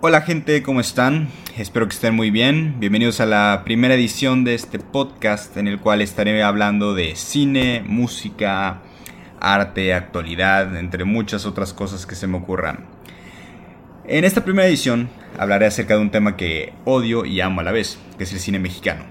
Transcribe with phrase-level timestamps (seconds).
[0.00, 1.28] Hola gente, ¿cómo están?
[1.56, 2.76] Espero que estén muy bien.
[2.78, 7.82] Bienvenidos a la primera edición de este podcast en el cual estaré hablando de cine,
[7.84, 8.80] música,
[9.40, 12.86] arte, actualidad, entre muchas otras cosas que se me ocurran.
[14.06, 17.72] En esta primera edición hablaré acerca de un tema que odio y amo a la
[17.72, 19.02] vez, que es el cine mexicano.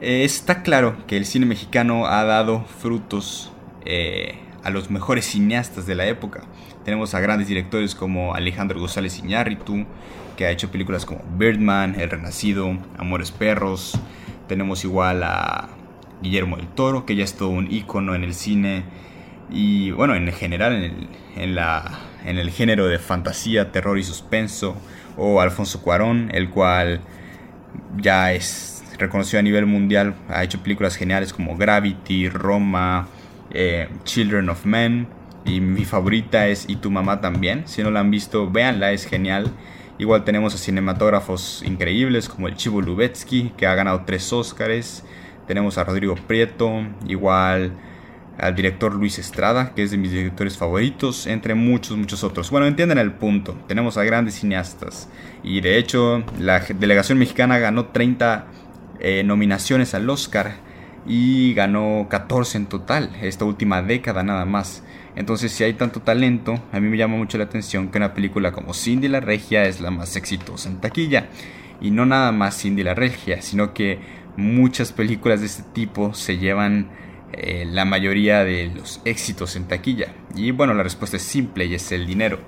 [0.00, 3.52] Está claro que el cine mexicano ha dado frutos
[3.84, 6.42] eh, a los mejores cineastas de la época.
[6.84, 9.86] Tenemos a grandes directores como Alejandro González Iñárritu,
[10.36, 13.98] que ha hecho películas como Birdman, El Renacido, Amores Perros.
[14.48, 15.68] Tenemos igual a
[16.22, 18.84] Guillermo del Toro, que ya es todo un ícono en el cine
[19.52, 24.04] y bueno, en general en el, en, la, en el género de fantasía, terror y
[24.04, 24.76] suspenso.
[25.16, 27.00] O Alfonso Cuarón, el cual
[27.98, 33.08] ya es reconocido a nivel mundial, ha hecho películas geniales como Gravity, Roma,
[33.52, 35.08] eh, Children of Men.
[35.44, 37.62] Y mi favorita es Y tu mamá también.
[37.66, 39.50] Si no la han visto, véanla, es genial.
[39.98, 45.04] Igual tenemos a cinematógrafos increíbles como el Chivo Lubetsky, que ha ganado tres Oscars.
[45.46, 47.72] Tenemos a Rodrigo Prieto, igual
[48.38, 52.50] al director Luis Estrada, que es de mis directores favoritos, entre muchos, muchos otros.
[52.50, 53.58] Bueno, entienden el punto.
[53.66, 55.08] Tenemos a grandes cineastas.
[55.42, 58.46] Y de hecho, la delegación mexicana ganó 30
[59.00, 60.69] eh, nominaciones al Oscar
[61.06, 64.82] y ganó 14 en total, esta última década nada más.
[65.16, 68.52] Entonces, si hay tanto talento, a mí me llama mucho la atención que una película
[68.52, 71.28] como Cindy la Regia es la más exitosa en taquilla.
[71.80, 73.98] Y no nada más Cindy la Regia, sino que
[74.36, 76.90] muchas películas de este tipo se llevan
[77.32, 80.14] eh, la mayoría de los éxitos en taquilla.
[80.34, 82.38] Y bueno, la respuesta es simple y es el dinero.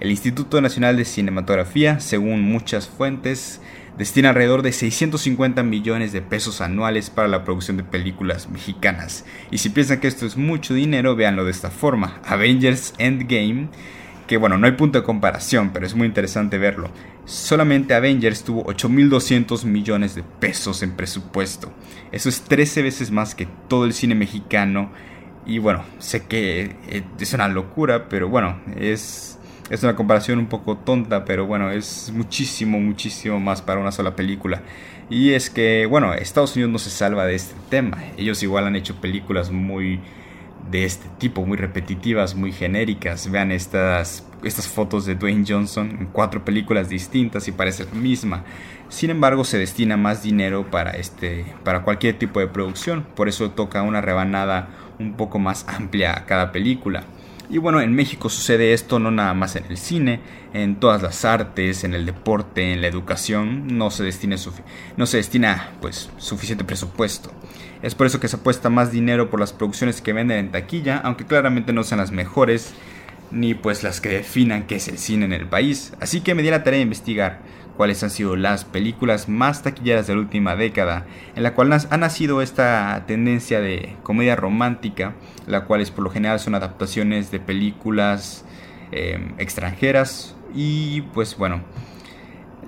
[0.00, 3.60] El Instituto Nacional de Cinematografía, según muchas fuentes,
[3.98, 9.24] destina alrededor de 650 millones de pesos anuales para la producción de películas mexicanas.
[9.50, 12.20] Y si piensan que esto es mucho dinero, véanlo de esta forma.
[12.24, 13.68] Avengers Endgame,
[14.26, 16.90] que bueno, no hay punto de comparación, pero es muy interesante verlo.
[17.24, 21.72] Solamente Avengers tuvo 8.200 millones de pesos en presupuesto.
[22.12, 24.90] Eso es 13 veces más que todo el cine mexicano.
[25.46, 29.38] Y bueno, sé que eh, es una locura, pero bueno, es
[29.70, 34.14] es una comparación un poco tonta, pero bueno, es muchísimo, muchísimo más para una sola
[34.14, 34.62] película.
[35.10, 38.02] Y es que, bueno, Estados Unidos no se salva de este tema.
[38.16, 40.00] Ellos igual han hecho películas muy
[40.70, 43.30] de este tipo, muy repetitivas, muy genéricas.
[43.30, 48.44] Vean estas, estas fotos de Dwayne Johnson en cuatro películas distintas y parece la misma.
[48.88, 53.04] Sin embargo, se destina más dinero para, este, para cualquier tipo de producción.
[53.14, 57.04] Por eso toca una rebanada un poco más amplia a cada película.
[57.50, 60.20] Y bueno, en México sucede esto no nada más en el cine,
[60.54, 64.36] en todas las artes, en el deporte, en la educación, no se destina,
[64.96, 67.30] no se destina pues suficiente presupuesto.
[67.82, 70.98] Es por eso que se apuesta más dinero por las producciones que venden en taquilla,
[71.04, 72.72] aunque claramente no sean las mejores,
[73.30, 75.92] ni pues las que definan qué es el cine en el país.
[76.00, 77.40] Así que me di la tarea de investigar
[77.76, 81.96] cuáles han sido las películas más taquilleras de la última década, en la cual ha
[81.96, 85.14] nacido esta tendencia de comedia romántica,
[85.46, 88.44] la cual es por lo general son adaptaciones de películas
[88.92, 91.62] em, extranjeras y pues bueno,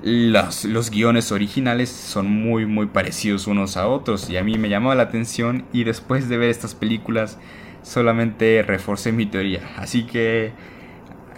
[0.02, 4.68] los, los, guiones originales son muy muy parecidos unos a otros y a mí me
[4.68, 7.38] llamó la atención y después de ver estas películas
[7.82, 9.60] solamente reforcé mi teoría.
[9.76, 10.52] Así que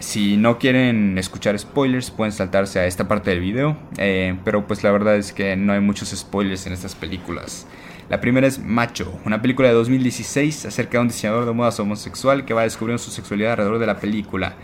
[0.01, 3.77] si no quieren escuchar spoilers, pueden saltarse a esta parte del video.
[3.99, 7.67] Eh, pero pues la verdad es que no hay muchos spoilers en estas películas.
[8.09, 12.47] La primera es Macho, una película de 2016 acerca de un diseñador de modas homosexual
[12.47, 14.55] que va descubriendo su sexualidad alrededor de la película.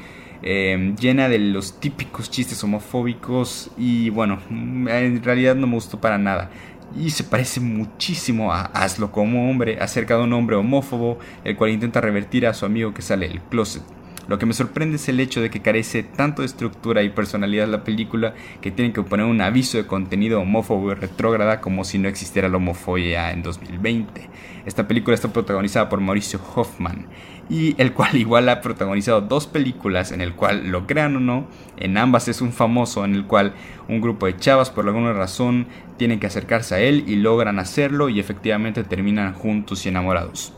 [0.43, 6.16] Eh, llena de los típicos chistes homofóbicos y bueno, en realidad no me gustó para
[6.16, 6.51] nada.
[6.97, 11.71] Y se parece muchísimo a Hazlo como hombre, acerca de un hombre homófobo, el cual
[11.71, 13.83] intenta revertir a su amigo que sale del closet.
[14.26, 17.68] Lo que me sorprende es el hecho de que carece tanto de estructura y personalidad
[17.68, 21.98] la película que tienen que poner un aviso de contenido homófobo y retrógrada como si
[21.98, 24.30] no existiera la homofobia en 2020.
[24.64, 27.06] Esta película está protagonizada por Mauricio Hoffman
[27.50, 31.46] y el cual igual ha protagonizado dos películas en el cual, lo crean o no,
[31.76, 33.53] en ambas es un famoso en el cual
[33.88, 35.66] un grupo de chavas por alguna razón
[35.98, 40.54] tienen que acercarse a él y logran hacerlo y efectivamente terminan juntos y enamorados.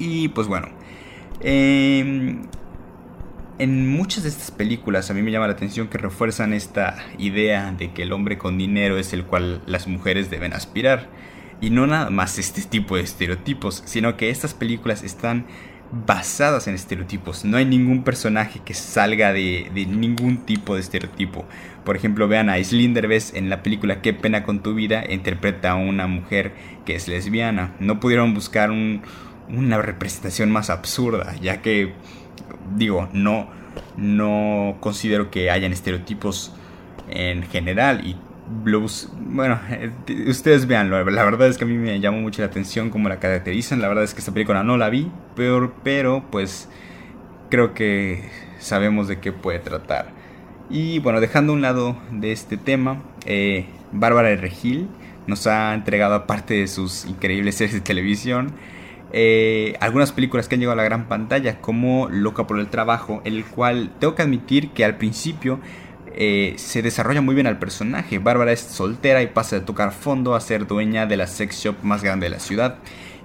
[0.00, 0.68] Y pues bueno,
[1.40, 2.36] eh,
[3.58, 7.72] en muchas de estas películas a mí me llama la atención que refuerzan esta idea
[7.72, 11.08] de que el hombre con dinero es el cual las mujeres deben aspirar.
[11.60, 15.46] Y no nada más este tipo de estereotipos, sino que estas películas están
[15.90, 17.44] basadas en estereotipos.
[17.44, 21.46] No hay ningún personaje que salga de, ningún tipo de estereotipo.
[21.84, 25.72] Por ejemplo, vean a Aislinn Derbez en la película Qué pena con tu vida, interpreta
[25.72, 26.52] a una mujer
[26.84, 27.74] que es lesbiana.
[27.80, 31.94] No pudieron buscar una representación más absurda, ya que
[32.76, 33.48] digo, no,
[33.96, 36.52] no considero que hayan estereotipos
[37.10, 38.16] en general y
[38.64, 39.90] blues, bueno, eh,
[40.26, 43.18] ustedes veanlo, la verdad es que a mí me llamó mucho la atención cómo la
[43.18, 46.68] caracterizan, la verdad es que esta película no la vi, pero, pero pues
[47.50, 50.08] creo que sabemos de qué puede tratar.
[50.70, 54.88] Y bueno, dejando a un lado de este tema, eh, Bárbara Regil
[55.26, 58.52] nos ha entregado, aparte de sus increíbles series de televisión,
[59.12, 63.22] eh, algunas películas que han llegado a la gran pantalla, como Loca por el Trabajo,
[63.24, 65.60] el cual tengo que admitir que al principio
[66.14, 68.18] eh, se desarrolla muy bien al personaje.
[68.18, 71.76] Bárbara es soltera y pasa de tocar fondo a ser dueña de la sex shop
[71.82, 72.78] más grande de la ciudad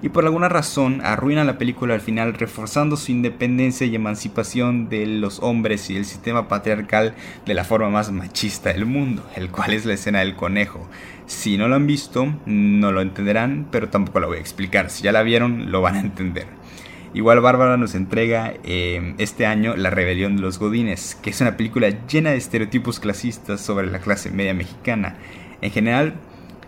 [0.03, 5.05] y por alguna razón arruina la película al final reforzando su independencia y emancipación de
[5.05, 7.15] los hombres y el sistema patriarcal
[7.45, 10.89] de la forma más machista del mundo, el cual es la escena del conejo.
[11.25, 14.89] Si no lo han visto, no lo entenderán, pero tampoco lo voy a explicar.
[14.89, 16.47] Si ya la vieron, lo van a entender.
[17.13, 21.55] Igual Bárbara nos entrega eh, este año La Rebelión de los Godines, que es una
[21.55, 25.15] película llena de estereotipos clasistas sobre la clase media mexicana.
[25.61, 26.15] En general,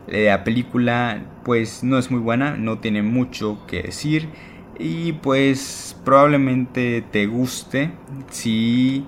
[0.07, 4.30] la película pues no es muy buena, no tiene mucho que decir
[4.78, 7.92] y pues probablemente te guste
[8.30, 9.06] si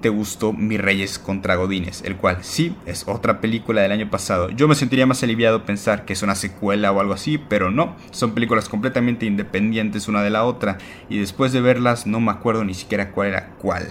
[0.00, 4.48] te gustó Mi Reyes contra Godines, el cual sí es otra película del año pasado.
[4.50, 7.96] Yo me sentiría más aliviado pensar que es una secuela o algo así, pero no,
[8.10, 12.64] son películas completamente independientes una de la otra y después de verlas no me acuerdo
[12.64, 13.88] ni siquiera cuál era cuál.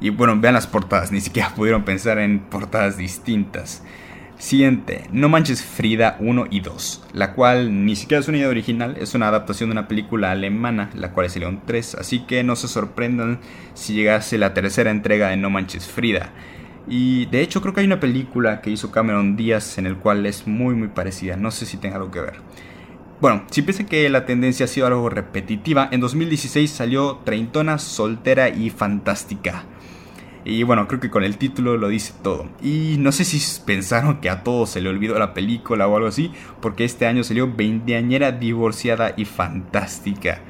[0.00, 3.82] Y bueno, vean las portadas, ni siquiera pudieron pensar en portadas distintas.
[4.40, 8.96] Siguiente, No Manches Frida 1 y 2, la cual ni siquiera es una idea original,
[8.98, 12.56] es una adaptación de una película alemana, la cual es León 3, así que no
[12.56, 13.38] se sorprendan
[13.74, 16.32] si llegase la tercera entrega de No Manches Frida.
[16.88, 20.24] Y de hecho creo que hay una película que hizo Cameron Díaz en el cual
[20.24, 22.40] es muy muy parecida, no sé si tenga algo que ver.
[23.20, 28.48] Bueno, si piensan que la tendencia ha sido algo repetitiva, en 2016 salió Treintona, Soltera
[28.48, 29.66] y Fantástica
[30.44, 32.48] y bueno, creo que con el título lo dice todo.
[32.62, 36.08] Y no sé si pensaron que a todos se le olvidó la película o algo
[36.08, 40.40] así, porque este año salió Veinteañera divorciada y fantástica.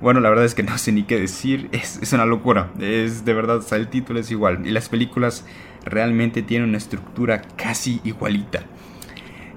[0.00, 3.24] Bueno, la verdad es que no sé ni qué decir, es, es una locura, es
[3.24, 4.66] de verdad, o el título es igual.
[4.66, 5.44] Y las películas
[5.84, 8.62] realmente tienen una estructura casi igualita.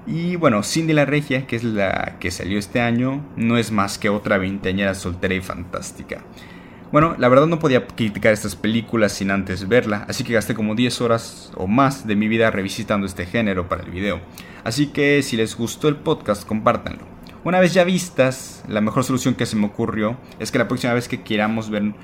[0.06, 3.98] Y bueno, Cindy la Regia, que es la que salió este año, no es más
[3.98, 6.24] que otra veinteañera soltera y fantástica.
[6.92, 10.74] Bueno, la verdad no podía criticar estas películas sin antes verla, así que gasté como
[10.74, 14.20] 10 horas o más de mi vida revisitando este género para el video.
[14.62, 17.06] Así que si les gustó el podcast, compártanlo.
[17.44, 20.92] Una vez ya vistas, la mejor solución que se me ocurrió es que la próxima
[20.92, 21.94] vez que queramos ver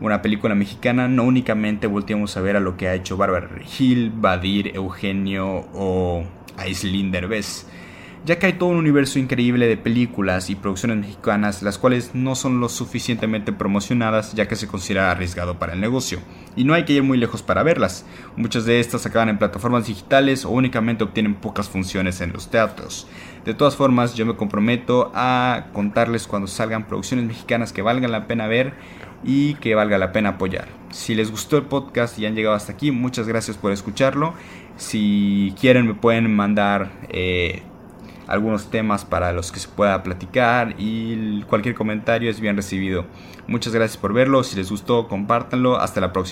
[0.00, 4.12] una película mexicana, no únicamente volteemos a ver a lo que ha hecho Bárbara Regil,
[4.14, 6.24] Badir, Eugenio o
[6.56, 7.66] Aislinn Derbez
[8.26, 12.34] ya que hay todo un universo increíble de películas y producciones mexicanas las cuales no
[12.34, 16.18] son lo suficientemente promocionadas ya que se considera arriesgado para el negocio,
[16.56, 18.04] y no hay que ir muy lejos para verlas.
[18.36, 23.06] Muchas de estas acaban en plataformas digitales o únicamente obtienen pocas funciones en los teatros.
[23.44, 28.26] De todas formas, yo me comprometo a contarles cuando salgan producciones mexicanas que valgan la
[28.26, 28.74] pena ver
[29.22, 30.66] y que valga la pena apoyar.
[30.90, 34.34] Si les gustó el podcast y han llegado hasta aquí, muchas gracias por escucharlo.
[34.76, 37.62] Si quieren me pueden mandar eh,
[38.26, 43.04] algunos temas para los que se pueda platicar y cualquier comentario es bien recibido.
[43.46, 46.24] Muchas gracias por verlo, si les gustó compártanlo, hasta la próxima.